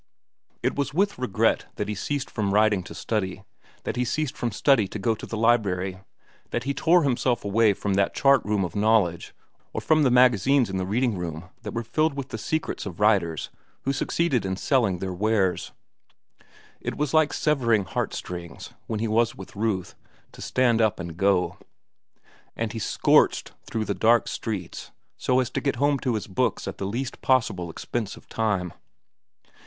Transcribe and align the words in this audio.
It 0.63 0.73
was 0.75 0.95
with 0.95 1.19
regret 1.19 1.67
that 1.75 1.87
he 1.87 1.93
ceased 1.93 2.31
from 2.31 2.55
writing 2.55 2.81
to 2.85 2.95
study, 2.95 3.43
that 3.83 3.97
he 3.97 4.03
ceased 4.03 4.35
from 4.35 4.51
study 4.51 4.87
to 4.87 4.97
go 4.97 5.13
to 5.13 5.27
the 5.27 5.37
library, 5.37 5.99
that 6.49 6.63
he 6.63 6.73
tore 6.73 7.03
himself 7.03 7.45
away 7.45 7.73
from 7.73 7.93
that 7.93 8.15
chart 8.15 8.43
room 8.43 8.65
of 8.65 8.75
knowledge 8.75 9.35
or 9.73 9.79
from 9.79 10.01
the 10.01 10.09
magazines 10.09 10.71
in 10.71 10.77
the 10.77 10.87
reading 10.87 11.19
room 11.19 11.49
that 11.61 11.75
were 11.75 11.83
filled 11.83 12.15
with 12.15 12.29
the 12.29 12.39
secrets 12.39 12.87
of 12.87 12.99
writers 12.99 13.51
who 13.83 13.93
succeeded 13.93 14.43
in 14.43 14.55
selling 14.55 14.97
their 14.97 15.13
wares. 15.13 15.71
It 16.79 16.97
was 16.97 17.13
like 17.13 17.31
severing 17.31 17.85
heart 17.85 18.11
strings, 18.15 18.71
when 18.87 19.01
he 19.01 19.07
was 19.07 19.35
with 19.35 19.55
Ruth, 19.55 19.93
to 20.31 20.41
stand 20.41 20.81
up 20.81 20.99
and 20.99 21.15
go; 21.15 21.59
and 22.55 22.73
he 22.73 22.79
scorched 22.79 23.51
through 23.65 23.85
the 23.85 23.93
dark 23.93 24.27
streets 24.27 24.89
so 25.15 25.39
as 25.39 25.51
to 25.51 25.61
get 25.61 25.75
home 25.75 25.99
to 25.99 26.15
his 26.15 26.25
books 26.25 26.67
at 26.67 26.79
the 26.79 26.87
least 26.87 27.21
possible 27.21 27.69
expense 27.69 28.17
of 28.17 28.27
time. 28.27 28.73